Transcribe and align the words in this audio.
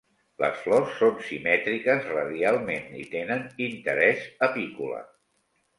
Les 0.43 0.55
flors 0.61 0.95
són 1.01 1.19
simètriques 1.27 2.09
radialment 2.15 2.91
i 3.03 3.07
tenen 3.15 3.47
interès 3.69 4.29
apícola. 4.51 5.09